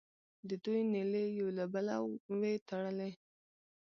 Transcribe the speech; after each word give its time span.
د 0.49 0.51
دوی 0.63 0.81
نیلې 0.93 1.23
یو 1.39 1.49
له 1.57 1.65
بله 1.73 1.95
وې 2.39 2.53
تړلې. 2.67 3.11